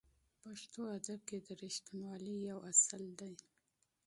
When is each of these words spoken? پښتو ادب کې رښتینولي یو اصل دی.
پښتو 0.41 0.81
ادب 0.97 1.19
کې 1.27 1.37
رښتینولي 1.63 2.35
یو 2.49 2.57
اصل 2.71 3.03
دی. 3.19 3.33